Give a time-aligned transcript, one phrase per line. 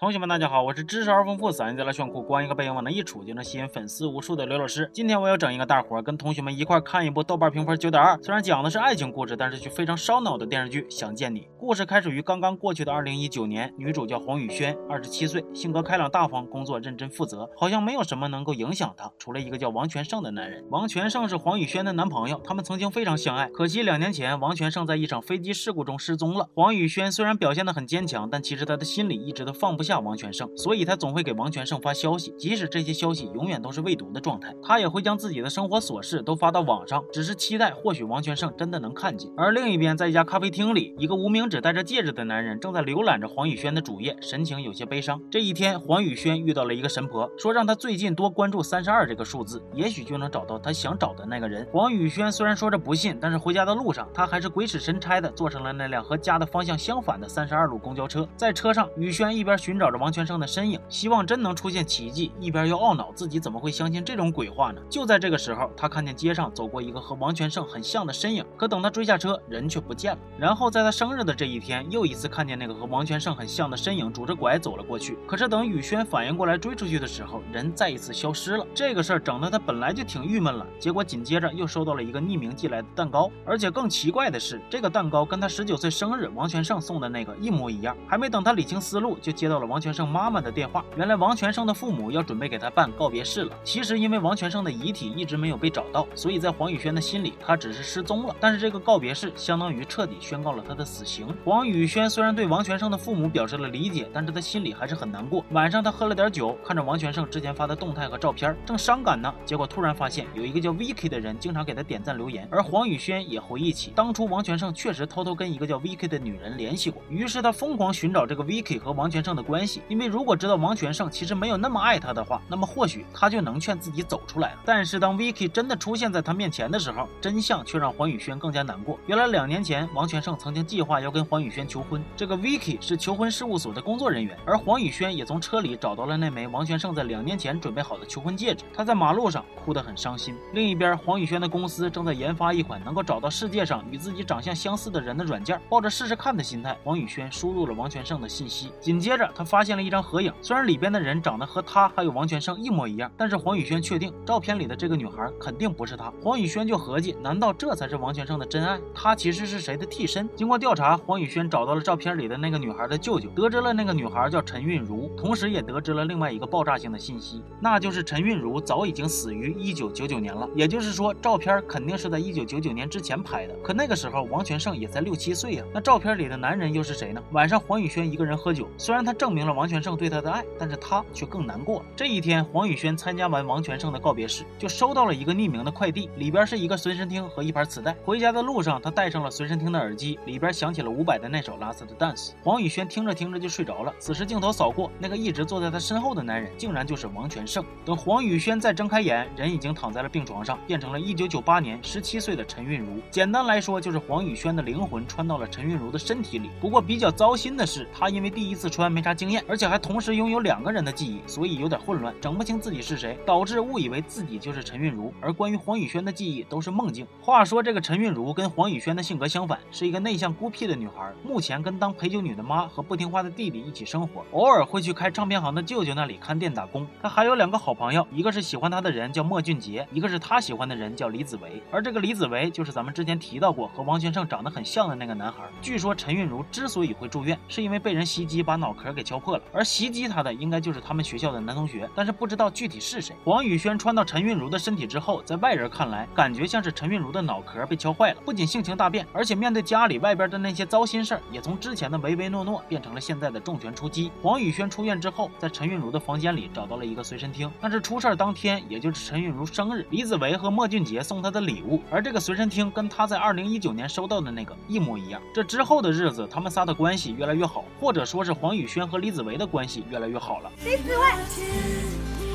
[0.00, 4.90] 同学们，大家好，我是知识而丰富、嗓音贼拉炫酷、光一个背影往那一杵就能吸引粉丝无数的刘老师。
[4.94, 11.40] 今天我要整一个大伙跟同学们一块看一部豆瓣评分九点二，虽然讲的是爱情故事，但是却非常烧脑的电视剧《想见你》。
[11.58, 20.64] 故事开始于刚刚过去的二零一九年，女主叫黄雨萱，二十七岁，性格开朗大方，工作认真负责，好像没有什么能够影响她，除了一个叫王全胜的男人。
[20.70, 26.48] 王全胜是黄雨萱的男朋友，他们曾经非常相爱，可惜两年前王全胜在一场飞机事故中失踪了。
[26.54, 30.48] 黄雨萱虽然表现得很坚强，但其实她的心里一直都放不下下王全胜。
[30.56, 39.28] 所以，他总会给王全胜发消息，即使这些消息永远都是未读的状态，他也会将自己的生活琐事都发到网上，只是期待或许王全胜真的能看见。
[39.36, 45.20] 而另一边，在一家咖啡厅里，一个无名指戴着戒指的男人正在浏览着黄宇轩的主页，神情有些悲伤。
[45.28, 51.66] 这一天，黄宇轩遇到了一个神婆，说让他最近多关注三十二这个数字，也许就能找到他想找的那个人。
[51.72, 58.28] 黄宇轩虽然说着不信，但是回家的路上，他还是鬼使神差的坐上了那辆和家的方向相反的三十二路公交车。
[58.36, 60.60] 在车上，宇轩一边寻找着王全胜的身。
[60.70, 64.80] 影，希望真能出现奇迹，一边又懊恼自己怎么会相信这种鬼话呢？
[64.90, 70.18] 就在这个时候，他看见街上走过一个和王全胜很像的身影，可等他追下车，人却不见了。
[70.38, 75.18] 然后在他生日的这一天，又一次看见那个和王全胜很像的身影拄着拐走了过去。
[75.26, 78.66] 可是等宇轩反应过来追出去的时候，人再一次消失了。
[78.74, 80.66] 这个事儿整得他本来就挺郁闷了。
[80.78, 87.96] 结果紧接着又收到了一个匿名寄来的蛋糕，而且更奇怪的是，这个蛋糕跟他十九岁生日王全胜送的那个一模一样。
[88.06, 90.50] 还没等他理清思路，就接到了王全胜妈妈的。
[90.50, 93.56] 电话，原来王全胜的父母要准备给他办告别式了。
[93.62, 98.34] 其实因为王全胜的遗体一直没有被找到，所以在黄宇轩的心里，他只是失踪了。
[98.40, 101.32] 但是这个告别式相当于彻底宣告了他的死刑。
[101.44, 105.44] 黄宇轩虽然对王全胜的父母表示了理解，但是他心里还是很难过。
[105.50, 112.48] 晚上他喝了点酒，看着王全胜之前发的动态和照片，正伤感呢，结果突然发现有一个叫 Vicky 的人经常给他点赞留言。
[112.50, 124.60] 而黄宇轩也回忆起当初王全胜确实偷偷跟一个叫 Vicky 的女人联系过，于是他疯狂寻找这个 Vicky 和王全胜的关系，因为如果知道王全胜其实没有那么爱他的话，那么或许他就能劝自己走出来了。
[124.64, 128.98] 但是当 Vicky 真的出现在他面前的时候，真相却让黄宇轩更加难过。
[129.06, 132.02] 原来两年前，王全胜曾经计划要跟黄宇轩求婚。
[132.16, 138.64] 这个 Vicky 是求婚事务所的工作人员，而黄宇轩也从车里找到了那枚王全胜在两年前准备好的求婚戒指。
[138.72, 140.36] 他在马路上哭得很伤心。
[140.54, 145.60] 另一边，黄宇轩的公司正在研发一款能够找到世界上与自己长相相似的人的软件。
[145.68, 148.72] 抱着试试看的心态，黄宇轩输入了王全胜的信息。
[148.80, 150.32] 紧接着，发现了一张合影。
[150.40, 156.12] 虽然里边的人长得和他还有王全胜一模一样，但是黄宇轩确定照片里的这个女孩肯定不是他。
[156.22, 158.78] 黄宇轩就合计，难道这才是王全胜的真爱？
[158.94, 160.28] 他其实是谁的替身？
[160.36, 170.48] 经过调查，黄宇轩找到了照片里的那个女孩的舅舅，得知了那个女孩叫陈韵如，同时也得知了另外一个爆炸性的信息，那就是陈韵如早已经死于一九九九年了。
[170.54, 173.54] 也就是说，照片肯定是在一九九九年之前拍的。
[173.62, 177.22] 可那个时候王全胜也才六七岁呀，那照片里的男人又是谁呢？
[177.32, 181.84] 晚上黄宇轩一个人喝酒，虽然他正证明了王全胜对他的爱，但是他却更难过。
[181.94, 187.94] 这一天，黄宇轩参加完王全胜的告别式，就收到了一个匿名的快递，里边是一个随身听和一盘磁带。
[188.04, 192.30] 回家的路上，他戴上了随身听的耳机，里边响起了伍佰的那首《Last Dance》。
[192.42, 193.94] 黄宇轩听着听着就睡着了。
[194.00, 197.64] 此时镜头扫过，那个一直坐在他身后的男人，竟然就是王全胜。
[197.84, 203.00] 等黄宇轩再睁开眼，人已经躺在了病床上，变成了一九九八年十七岁的陈韵如。
[203.12, 206.50] 简单来说，就是黄宇轩的灵魂穿到了陈韵如的身体里。
[206.60, 215.12] 不过比较糟心的是，他因为第一次穿没啥经验，而且还同时拥有两个人的记忆，所以有点混乱，整不清自己是谁，导致误以为自己就是陈韵如。
[215.20, 217.06] 而关于黄宇轩的记忆都是梦境。
[217.20, 226.86] 话说这个陈韵如跟黄宇轩的性格相反，是一个内向孤僻的女孩，目前跟当陪酒女的妈和不听话的弟弟一起生活，偶尔会去开唱片行的舅舅那里看店打工。
[227.02, 231.62] 她还有两个好朋友，一个是喜欢她的人叫莫俊杰，一个是她喜欢的人叫李子维。
[231.70, 235.42] 而这个李子维就是咱们之前提到过和王全胜长得很像的那个男孩。
[235.60, 243.16] 据说陈韵如之所以会住院，是因为被人袭击把脑壳给敲破了，而袭击他的应该就是他们学校的男同学，但是不知道具体是谁。
[243.24, 254.12] 黄宇轩穿到陈韵如的身体之后，在外人看来，感觉像是陈韵如的脑壳被敲坏了，不仅性情大变，而且面对家里外边的那些糟心事儿，也从之前的唯唯诺诺变成了现在的重拳出击。
[254.22, 265.20] 黄宇轩出院之后，在陈韵如的房间里找到了一个随身听，那是出事当天，也就是陈韵如生日，李子维和莫俊杰送她的礼物，而这个随身听跟他在二零一九年收到的那个一模一样。
[265.34, 270.52] 这之后的日子，他们仨的关系越来越好，或者说是黄宇轩和李子维的关系越来越好了。
[270.64, 271.04] 李子维，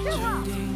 [0.04, 0.75] 正好。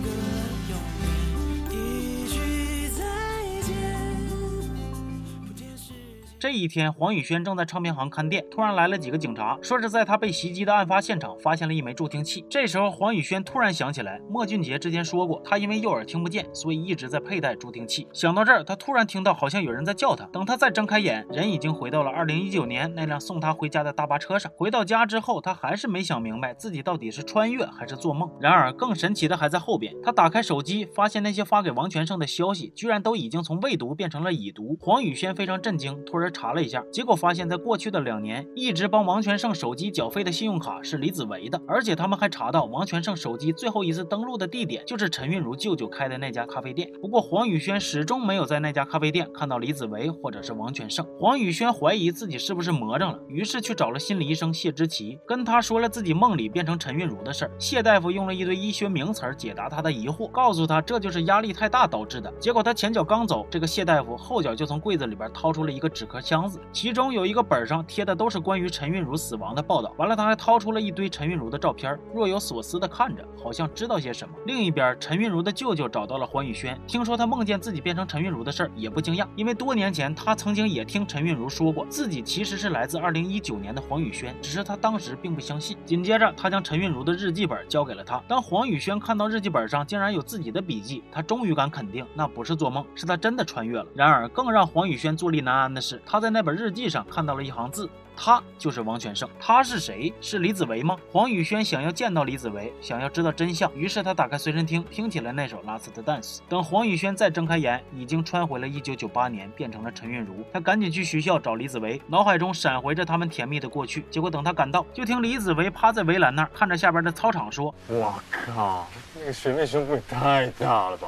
[6.39, 12.45] 这一天，黄宇轩正在唱片行看店，突然来了几个警察，说是在他被袭击的案发现场发现了一枚助听器。
[12.49, 18.07] 这时候，黄宇轩突然想起来，莫俊杰之前说过，他因为右耳听不见，所以一直在佩戴助听器。
[18.13, 20.23] 想到这儿，他突然听到好像有人在叫他。
[20.27, 24.49] 等他再睁开眼，人已经回到了2019年那辆送他回家的大巴车上。
[24.55, 28.31] 回到家之后，他还是没想明白自己到底是穿越还是做梦。
[28.39, 29.93] 然而，更神奇的还在后边。
[30.01, 34.77] 他打开手机，发现那些发给王全胜的消息，居然都已经从未读变成了已读。
[34.79, 46.91] 黄宇轩非常震惊，突然查了一下，结果发现，在过去的两年，一直帮王全胜手机缴费的信用卡是李子维的，而且他们还查到王全胜手机最后一次登录的地点就是陈韵如舅舅开的那家咖啡店。
[47.01, 51.05] 不过，黄宇轩始终没有在那家咖啡店看到李子维或者是王全胜。
[51.19, 57.51] 黄宇轩怀疑自己是不是魔怔了，于是去找了心理医生谢之奇，跟他说了自己梦里变成陈韵如的事儿。
[57.59, 62.31] 谢大夫用了一堆医学名词解答他的疑惑，告诉他这就是压力太大导致的。
[62.39, 69.93] 结果他前脚刚走，这个谢大夫后脚就从柜子里边掏出了一个纸壳箱子，其中有一个本上贴的都是关于陈韵如死亡的报道。
[69.97, 74.33] 完了，他还掏出了一堆陈韵如的照片，若有所思的看着，好像知道些什么。
[74.45, 85.77] 另一边，陈韵如的舅舅找到了黄宇轩，听说他梦见自己变成陈韵如的事儿，也不惊讶，因为多年前他曾经也听陈韵如说过，自己其实是来自2019年的黄宇轩，只是他当时并不相信。
[85.85, 88.21] 紧接着，他将陈韵如的日记本交给了他。
[88.27, 93.85] 当黄宇轩看到日记本上竟然有自己的笔记，他终于敢肯定那不是做梦，是他真的穿越了。
[93.93, 97.87] 然而，更让黄宇轩坐立难安的是，他在那本日记上看到了一行字。
[98.21, 100.13] 他就是王全胜，他是谁？
[100.19, 100.97] 是李子维吗？
[101.09, 106.37] 黄宇轩想要见到李子维，想要知道真相，于是他打开随身听，听起了那首《Last Dance》。
[106.49, 110.43] 等黄宇轩再睁开眼，已经穿回了1998年，变成了陈韵如。
[110.51, 114.03] 他赶紧去学校找李子维，脑海中闪回着他们甜蜜的过去。
[114.11, 118.85] 结果等他赶到，就听李子维趴在围栏那儿，看着下边的操场说：“我靠，
[119.17, 121.07] 那个水面胸部也太大了吧！”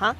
[0.00, 0.16] 啊？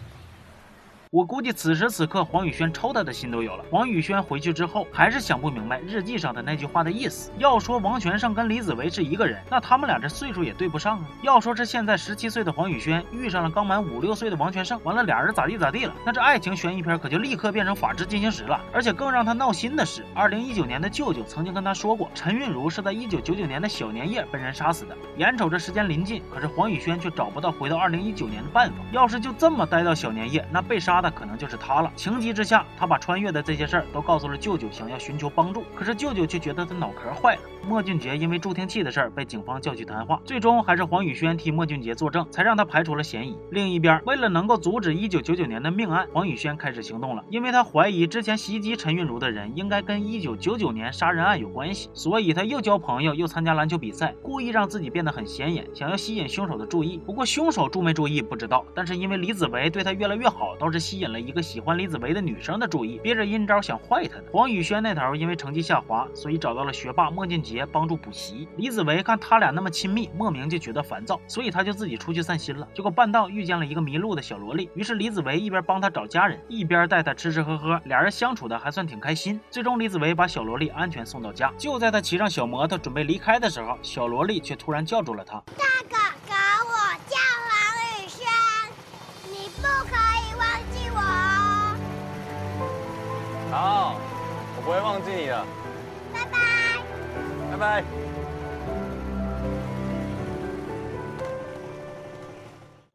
[1.16, 3.64] 我估计此时此刻，黄宇轩抽他的心都有了。
[3.70, 7.32] 黄宇轩回去之后，还是想不明白日记上的那句话的意思。
[7.38, 11.06] 要说王全胜跟李子维是一个人，那他们俩这岁数也对不上啊。
[11.22, 18.60] 要说是现在十七岁的黄宇轩遇上了刚满五六岁的王全胜，完了俩人咋地咋地了，那这爱情悬疑片可就立刻变成法制进行时了。
[18.70, 24.94] 而且更让他闹心的是，二零一九年的舅舅曾经跟他说过，陈韵如是在一九九九年的小年夜被人杀死的。
[25.16, 28.74] 眼瞅着时间临近，可是黄宇轩却找不到回到二零一九年的办法。
[28.92, 31.05] 要是就这么待到小年夜，那被杀的。
[31.06, 31.92] 那可能就是他了。
[31.94, 35.62] 情急之下，他把穿越的这些事儿都告诉了舅舅，想要寻求帮助。
[35.72, 37.42] 可是舅舅却觉得他脑壳坏了。
[37.64, 43.38] 莫俊杰因为助听器的事儿被警方叫去谈话，最终还是黄宇轩替莫俊杰作证，才让他排除了嫌疑。
[43.52, 57.00] 另一边，为了能够阻止一九九九年的命案，黄宇轩开始行动了，因为他怀疑之前袭击陈韵如的人应该跟一九九九年杀人案有关系，所以他又交朋友，又参加篮球比赛，故意让自己变得很显眼，想要吸引凶手的注意。
[57.06, 64.24] 不过凶手注没注意不知道，但是因为李子维对他越来越好，倒是吸引了一个喜欢李子维的女生的注意，憋着阴招想坏他呢。
[64.30, 68.46] 黄宇轩那头因为成绩下滑，所以找到了学霸莫俊杰帮助补习。
[68.56, 72.68] 李子维看他俩那么亲密，莫名就觉得烦躁，所以他就自己出去散心了。
[72.72, 79.40] 结果半道遇见了一个迷路的小萝莉，于是李子维一边帮他找家人，一边带他吃吃喝喝，俩人相处的还算挺开心。
[79.50, 85.42] 最终李子维把小萝莉安全送到家，就在他骑上小摩托准备离开的时候，小萝莉却突然叫住了他。
[93.56, 93.98] 好，
[94.54, 95.46] 我不会忘记你的，
[96.12, 96.38] 拜拜。
[97.50, 98.05] 拜拜。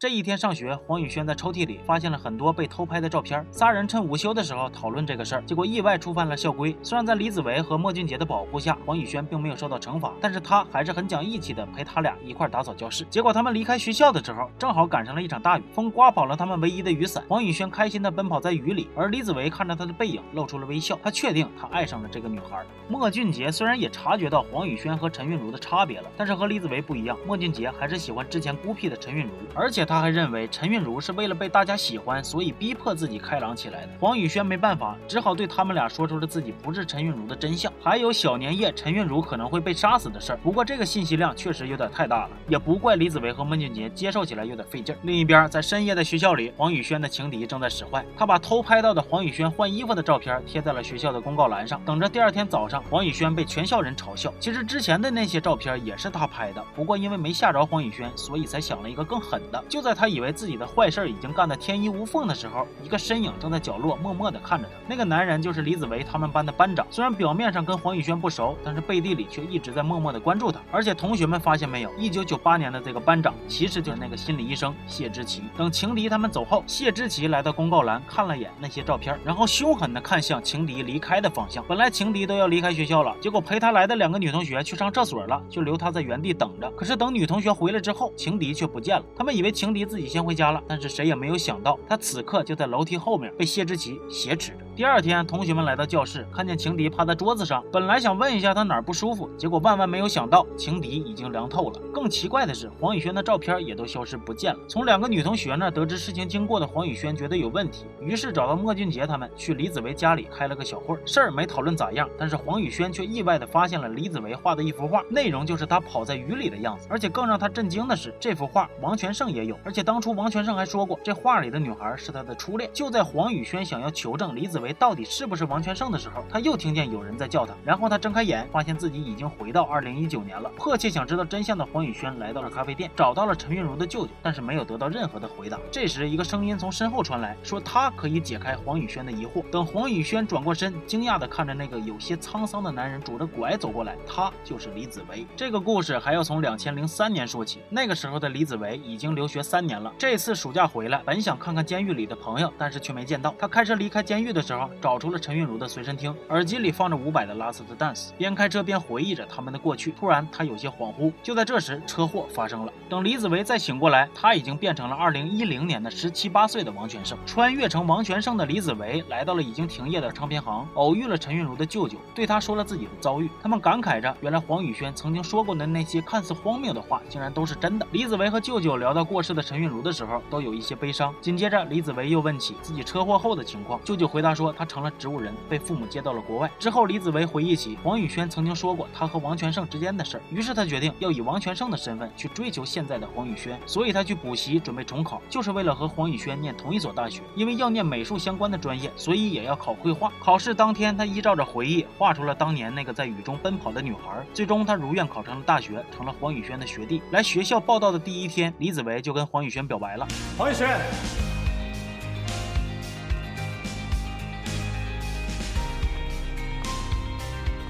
[0.02, 3.46] 这一天上学，黄宇轩在抽屉里发现了很多被偷拍的照片。
[3.52, 6.76] 仨人趁午休的时候讨论这个事儿，结果意外触犯了校规。
[6.82, 13.06] 虽然在李子维和莫俊杰的保护下，黄宇轩并没有受到惩罚，但是他还是很讲义气的陪他俩一块打扫教室。
[13.12, 17.24] 结果他们离开学校的时候，正好赶上了一场大雨，风刮跑了他们唯一的雨伞。
[17.28, 20.98] 黄宇轩开心的奔跑在雨里，而李子维看着他的背影，露出了微笑。
[21.04, 22.66] 他确定他爱上了这个女孩。
[22.90, 33.90] 莫俊杰虽然也察觉到黄宇轩和陈韵如的差别了，但是和李子维不一样，莫俊杰还是喜欢之前孤僻的陈韵如，而且他还认为陈韵如是为了被大家喜欢，所以逼迫自己开朗起来的。
[34.00, 40.38] 黄宇轩没办法，只好对他们俩说出了自己不是陈韵如的真相，还有小年夜陈韵如可能会被杀死的事儿。
[40.38, 44.98] 不过这个信息量确实有点太大了，也不怪李子维和孟俊杰接受起来有点费劲儿。
[45.04, 54.34] 另一边，在深夜的学校里，黄宇轩的情敌正在使坏，他把偷拍到的黄宇轩换衣服的照片贴在了学校的公告栏上，等着第二天早上黄宇轩被全校人嘲笑。
[54.40, 59.62] 其实之前的那些照片也是他拍的，不过因为没吓着黄宇轩，所以才想了一个更狠的。
[59.68, 64.76] 就就在他以为自己的坏事已经干得天衣无缝的时候，一个身影正在角落默默地看着他。
[64.88, 70.60] 那个男人就是李子维他们班的班长，虽然表面上跟黄宇轩不熟，但是背地里却一直在默默地关注他。
[70.72, 75.42] 而且同学们发现没有，一九九八年的这个班长其实就是那个心理医生谢之奇。
[75.58, 81.66] 等情敌他们走后，谢之奇来到公告栏看了眼那些照片，然后凶狠地看向情敌离开的方向。
[81.68, 86.70] 本来情敌都要离开学校了，结果陪他来的两个女同学去上厕所了，就留他在原地等着。
[86.78, 89.04] 可是等女同学回来之后，情敌却不见了。
[89.16, 94.58] 他们以为情迪自己先回家了，但是谁也没有想到，他此刻就在楼梯后面被谢之奇挟持着。
[94.82, 101.80] 第二天，同学们来到教室，看见情敌趴在桌子上，本来想问一下他哪儿不舒服，结果万万没有想到，情敌已经凉透了。
[101.94, 104.60] 更奇怪的是，黄宇轩的照片也都消失不见了。
[104.68, 111.02] 从两个女同学那得知事情经过的黄宇轩觉得有问题，于是找到莫俊杰他们去李子维家里开了个小会儿。
[111.06, 116.88] 事儿没讨论咋样，但是黄宇轩却意外的发现了李子维画的一幅画，内容就是他跑在雨里的样子。
[116.90, 122.68] 而且更让他震惊的是，这幅画王全胜也有，而且当初王全胜还说过，这画里的女孩是他的初恋。
[122.74, 130.50] 就在黄宇轩想要求证李子维到底是不是王全胜的时候，他又听见有人在叫他，然后他睁开眼，发现自己已经回到二零一九年了。
[130.56, 135.58] 迫切想知道真相的黄宇轩来到了咖啡店，找到了陈韵如的舅舅，但是没有得到任何的回答。
[135.72, 139.44] 这时，一个声音从身后传来，说他可以解开黄宇轩的疑惑。
[139.52, 145.26] 等黄宇轩转过身，惊讶地看着那个有些沧桑的男人拄着拐走过来，他就是李子维。
[145.36, 149.92] 这个故事还要从两千零三年说起，那个时候的李子维已经留学三年了。
[149.98, 153.34] 这次暑假回来，本想看看监狱里的朋友，但是却没见到。
[153.40, 159.92] 他开车离开监狱的时候，时候找出了陈韵如的随身听，耳机里放着伍佰的《Last Dance》，边开车边回忆着他们的过去。
[159.92, 161.14] 突然，他有些恍惚。
[161.24, 162.74] 就在这时，车祸发生了。
[162.90, 167.18] 等李子维再醒过来，他已经变成了二零一零年的十七八岁的王全胜。
[167.26, 173.30] 穿越成王全胜的李子维来到了已经停业的唱片行，偶遇了陈韵如的舅舅，对他说了自己的遭遇。
[173.42, 177.88] 他们感慨着，原来黄宇轩曾经说过的那些看似荒谬的话，竟然都是真的。
[177.92, 181.14] 李子维和舅舅聊到过世的陈韵如的时候，都有一些悲伤。
[181.22, 186.50] 紧接着，李子维又问起自己车祸后的情况，舅舅回答说说他成了植物人，被父母接到了国外。
[186.58, 197.22] 之后，李子维回忆起黄宇轩曾经说过他和王全胜之间的事儿，于是他决定要以王全胜的身份去追求现在的黄宇轩，所以他去补习准备重考，就是为了和黄宇轩念同一所大学。
[197.36, 200.12] 因为要念美术相关的专业，所以也要考绘画。
[200.20, 204.26] 考试当天，他依照着回忆画出了当年那个在雨中奔跑的女孩。
[204.34, 207.02] 最终，他如愿考上了大学，成了黄宇轩的学弟。
[207.12, 210.08] 来学校报道的第一天，李子维就跟黄宇轩表白了。
[210.38, 210.68] 黄宇轩，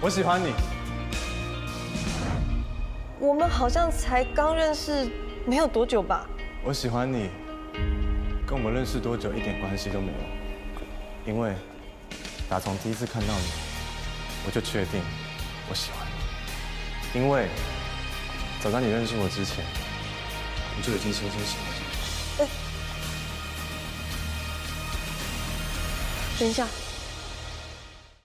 [0.03, 0.51] 我喜欢你。
[3.19, 5.07] 我们好像才刚认识
[5.45, 6.25] 没有多久吧？
[6.63, 7.29] 我喜欢你，
[8.47, 11.31] 跟我们认识多久一点关系都没有。
[11.31, 11.53] 因为
[12.49, 13.45] 打从第一次看到你，
[14.47, 14.99] 我就确定
[15.69, 16.07] 我喜欢
[17.13, 17.19] 你。
[17.19, 17.47] 因为
[18.59, 19.63] 早在你认识我之前，
[20.77, 21.83] 我就已经深深喜欢上
[22.39, 22.49] 你。
[26.39, 26.65] 等一下，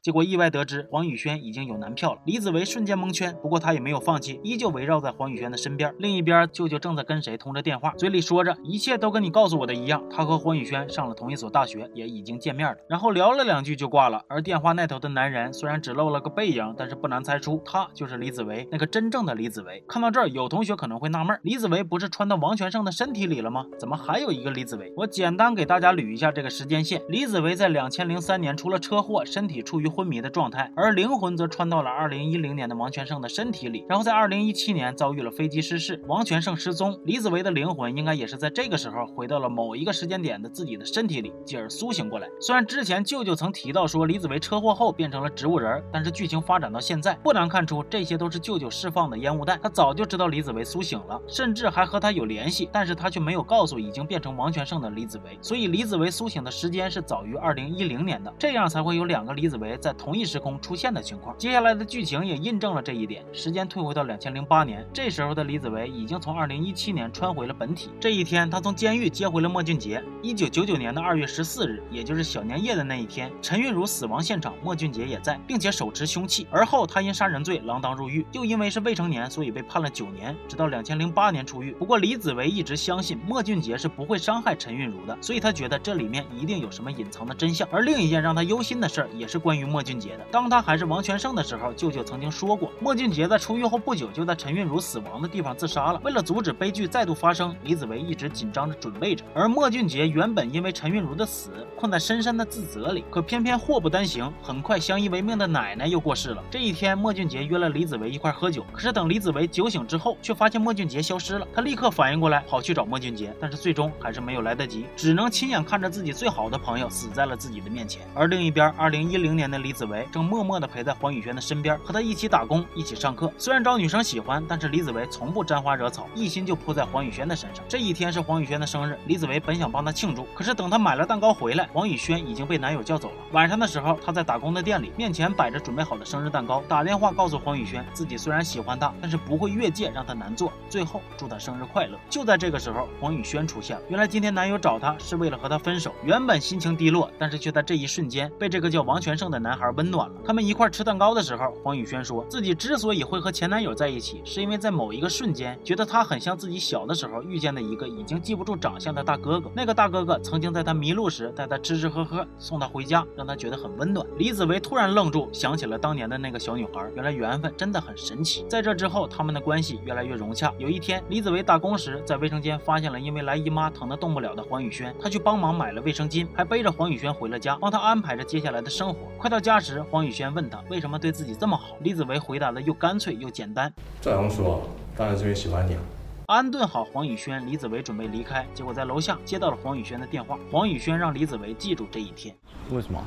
[0.07, 3.37] 结果意外得知黄宇轩已经有男票了，李子维瞬间蒙圈。
[3.43, 5.93] 不过他也没有放弃，依旧围绕在黄宇轩的身边。
[5.99, 12.77] 另一边，舅舅正在跟谁通着电话，嘴里说着一切都跟你告诉我的一样，他和黄宇轩上了同一所大学，也已经见面了。
[12.89, 14.23] 然后聊了两句就挂了。
[14.29, 19.83] 而电话那头的男人虽然只露了个背影，但是不难猜出他就是李子维，那个真正的李子维。
[19.89, 23.67] 看到这儿，有同学可能会纳闷，李子维不是穿到王全胜的身体里了吗？
[23.77, 24.93] 怎么还有一个李子维？
[24.99, 33.87] 我简单给大家捋一下这个时间线：李子维在两千零三年出了车祸，身体处于昏迷的状态，而灵魂则穿到了二零一零年的王全胜的身体里。
[33.89, 42.29] 然后在二零一七年遭遇了飞机失事，王全胜失踪，李子维的灵魂应该也是在这个时候回到了某一个时间点的自己的身体里，继而苏醒过来。
[42.39, 49.59] 虽然之前舅舅曾提到说李子维车祸后变成了植物人，但是剧情发展到现在，不难看出这些都是舅舅释放的烟雾弹。
[49.63, 55.39] 他早就知道李子维苏醒了，甚至还和他有联系，但是他却没有告诉已经变成王全胜的李子维。
[55.41, 61.39] 所以李子维苏醒的时间是早于二零一零年的，这样才会有两个李子维在同一时空出现的情况。
[61.39, 63.25] 接下来的剧情也印证了这一点。
[63.33, 67.91] 时间退回到两千零八年，这时候的李子维已经从二零一七年穿回了本体。
[68.01, 70.03] 这一天，他从监狱接回了莫俊杰。
[70.23, 76.49] 一九九九年的二月十四日，也就是小年夜的那一天，陈韵如死亡现场，莫俊杰也在，并且手持凶器。
[76.51, 81.71] 而后他因杀人罪锒铛入狱，又因为是未成年，所以被判了九年，直到两千零八年出狱。
[81.75, 87.69] 不过李子维一直相信莫俊杰是不会伤害陈韵如的，所以他觉得这里面一定有什么隐藏的真相。
[87.71, 89.76] 而另一件让他忧心的事儿，也是关于莫。
[89.77, 90.25] 莫俊杰的。
[90.33, 96.01] 当他还是王全胜的时候，舅舅曾经说过，莫俊杰在出狱后不久就在陈韵如死亡的地方自杀了。
[96.03, 99.23] 为了阻止悲剧再度发生，李子维一直紧张着准备着。
[99.35, 106.43] 而莫俊杰原本因为陈韵如的死困在深深的自责里，可偏偏祸不单行，很快相依为命的奶奶又过世了。
[106.51, 111.47] 这一天，莫俊杰约了李子维一块喝酒，可是等李子维酒醒之后，却发现莫俊杰消失了。
[111.55, 118.01] 他立刻反应过来，跑去找莫俊杰，但是最终还是没有来得及，只能亲眼看着自己最好的朋友死在了自己的面前。
[118.15, 123.33] 而另一边，二零一零年的李子维正默默地陪在黄宇轩的身边，和他一起打工，一起上课。
[123.37, 127.65] 虽然招女生喜欢，但是李子维从不沾花惹草，一心就扑在黄宇轩的身上。
[127.69, 133.15] 这一天是黄宇轩的生日，李子维本想帮他庆祝，可是等他买了蛋糕回来，黄宇轩已经被男友叫走了。
[133.33, 141.99] 晚上的时候，他在打工的店里，面前摆着准备好的生日蛋糕，打电话告诉黄宇轩，自己虽然喜欢他，但是不会越界让他难做，最后祝他生日快乐。
[142.09, 143.83] 就在这个时候，黄宇轩出现了。
[143.89, 150.15] 原来今天男友找他是为了和他分手，原本心情低落，但是却在这一瞬间被这个叫王全胜的男男孩温暖了。
[150.25, 159.49] 他们一块吃蛋糕的时候，黄宇轩说自己之所以会和前男友在一起，是因为在某一个瞬间觉得他很像自己小的时候遇见的一个已经记不住长相的大哥哥。
[159.55, 164.05] 那个大哥哥曾经在他迷路时带他吃吃喝喝，送他回家，让他觉得很温暖。
[164.19, 168.45] 李子维突然愣住，想起了当年的那个小女孩，原来缘分真的很神奇。
[168.49, 170.53] 在这之后，他们的关系越来越融洽。
[170.59, 179.09] 有一天，李子维打工时在卫生间发现了因为来姨妈疼得动不了的黄宇轩，他去帮忙买了卫生巾，还背着黄宇轩回了家，帮他安排着接下来的生活。
[179.19, 183.73] 快到家时，黄宇轩问他为什么对自己这么好，李子维回答的又干脆又简单。
[184.01, 184.69] 这还用说？
[184.97, 185.81] 当然是因为喜欢你啊。
[186.27, 190.39] 安顿好黄宇轩，李子维准备离开，结果在楼下接到了黄宇轩的电话。
[190.51, 192.35] 黄宇轩让李子维记住这一天。
[192.71, 193.01] 为什么？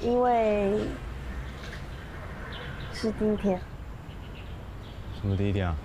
[0.00, 0.80] 因为
[2.92, 3.60] 是第一天，
[5.20, 5.76] 什么第一天啊？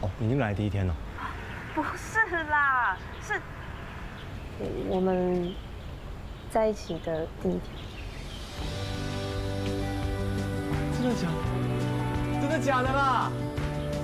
[0.00, 0.94] 哦，你们来第一天呢。
[1.74, 3.40] 不是啦，是
[4.88, 5.54] 我们
[6.50, 7.62] 在一起的第一天。
[10.98, 11.32] 真的假的？
[12.40, 13.30] 真的假的啦？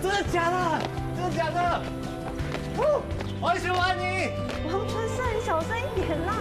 [0.00, 0.56] 真的假的？
[1.16, 1.82] 真的假的？
[2.76, 3.02] 哦，
[3.40, 4.30] 我喜欢你。
[4.70, 6.32] 王春盛，你小声一点啦！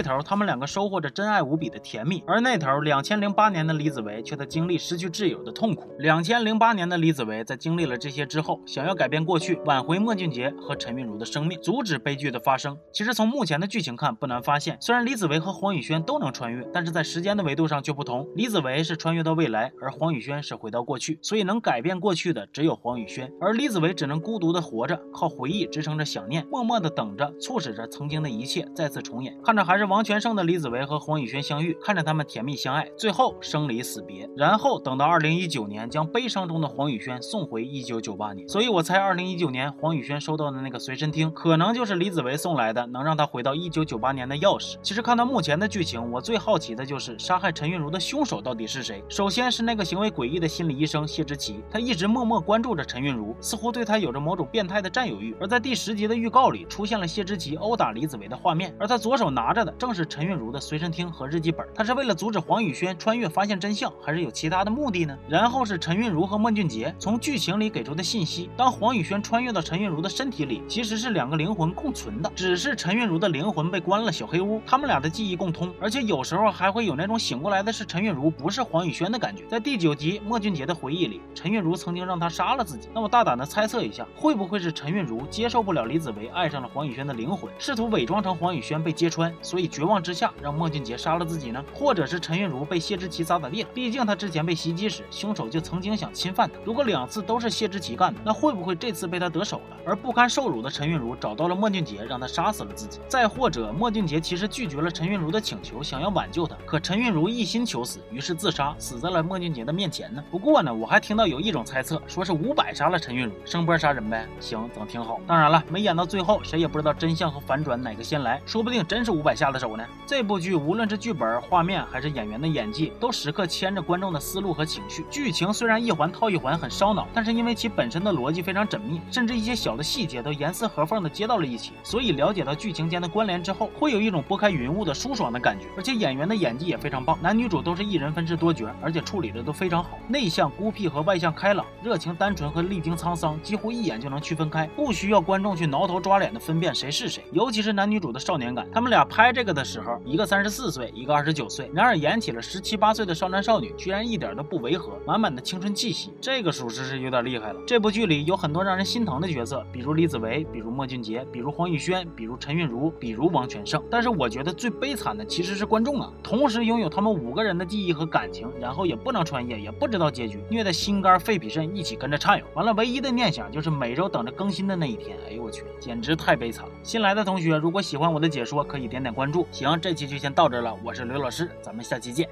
[0.00, 5.94] 这头他们两个收获着真爱无比的甜蜜，而那头两千零八年的李子维却在经历失去挚友的痛苦。
[5.98, 12.78] 两千零八年的李子维在经历了这些之后，想要改变过去，挽回莫俊杰和陈韵如的生命，阻止悲剧的发生。
[12.94, 18.26] 其实从目前的剧情看，不难发现，虽然李子维和黄宇轩都能穿越，但是在时间的维度上却不同。
[18.34, 29.36] 李子维是穿越到未来，而黄宇轩是回到过去，所以能改变过去的只有黄宇轩，而李子维只能孤独的活着，靠回忆支撑着想念，默默的等着，促使着曾经的一切再次重演。
[29.44, 38.48] 看着还是王全胜的李子维和黄宇轩相遇，看着他们甜蜜相爱，最后生离死别，然后等到二零一九年，将悲伤中的黄宇轩送回一九九八年。
[38.48, 44.76] 所以我猜，二零一九年黄宇轩收到的那个随身听，可能就是李子维送来的，能让他回到一九九八年的钥匙。
[44.80, 49.02] 其实看到目前的剧情，我最好奇的就是杀害陈韵如的凶手到底是谁。
[49.08, 55.36] 首先是那个行为诡异的心理医生谢之奇，他一直默默关注着陈韵如，似乎对她有着某种变态的占有欲。
[55.40, 61.66] 而在第十集的预告里，出现了谢之奇殴打李子维的画面，而他左手拿着的正是陈韵如的随身听和日记本。
[61.74, 65.16] 他是为了阻止黄宇轩穿越发现真相，还是有其他的目的呢？
[65.28, 79.44] 然后是陈韵如和莫俊杰从剧情里给出的信息：当黄宇轩穿越到陈韵如的身体里，其实是两个灵魂共存的，只是陈韵如的灵魂被关了小黑屋，他们俩的记忆共通，而且有时候还会有那种醒过来的是陈韵如，不是黄宇轩的感觉。
[79.48, 82.88] 在第九集莫俊杰的回忆里，陈韵如曾经让他杀了自己。
[82.94, 91.64] 那我大胆的猜测一下，会不会是陈韵如接受不了李子维爱上了黄宇轩的灵魂，试图伪装成黄宇轩被揭穿，所以绝望之下让莫俊杰杀了自己呢？
[91.74, 93.68] 或者是陈韵如被谢之奇咋咋地了？
[93.74, 96.54] 毕竟他之前被袭击时，凶手就曾经想侵犯他。
[96.64, 99.76] 如果两次都是谢之奇干的，那会不会这次被他得手了？
[99.86, 103.00] 而不堪受辱的陈韵如找到了莫俊杰，让他杀死了自己。
[103.08, 110.22] 再或者，莫俊杰其实拒绝了陈韵如的请求，想要挽救她，可陈韵如一心求死，于是自杀，死在了莫俊杰的面前呢。
[110.30, 114.26] 不过呢，我还听到有一种猜测，说是伍佰杀了陈韵如，声波杀人呗。
[114.38, 115.20] 行，整挺好。
[115.26, 119.84] 当然了，没演到最后，谁也不知道真相和反转哪个先来，说不定真是伍佰下的手呢。
[120.06, 125.04] 这部剧无论是剧本、画面还是演员的演技，都时刻牵着观众的思路和情绪。
[125.10, 135.66] 剧情虽然一环套一环很烧脑，但是因为其本身的逻辑非常缜密，甚至一些小的细节都严丝合缝的接到了一起，所以了解到剧情间的关联之后，会有一种拨开云雾的舒爽的感觉。
[135.76, 139.98] 而且演员的演技也非常棒，男女主都是一人分饰多角，而且处理的都非常好。
[140.08, 147.24] 内向孤僻和外向开朗，热情单纯和历经沧桑，几乎一眼就能区分开，不需要观众去挠头抓脸的分辨谁是谁。
[147.32, 157.60] 尤其是男女主的少年感，他们俩拍这这个的时候，一个三十四岁，一个二十九岁，然而演起了十七八岁的少男少女，居然一点都不违和，满满的青春气息，这个属实是有点厉害了。
[157.66, 163.82] 这部剧里有很多让人心疼的角色，比如李子维，比如莫俊杰，比如黄宇轩，比如陈韵如，比如王全胜。
[163.90, 172.44] 但是我觉得最悲惨的其实是观众啊，同时拥有他们五个人的记忆和感情，然后也不能穿越，也不知道结局，虐得心肝肺脾肾一起跟着颤悠。
[172.52, 175.16] 完了，唯一的念想就是每周等着更新的那一天。
[175.26, 176.72] 哎呦我去，简直太悲惨了！
[176.82, 179.29] 新来的同学如果喜欢我的解说，可以点点关注。
[179.50, 182.28] 行，这期就先到这了，我是刘老师，咱们下期见。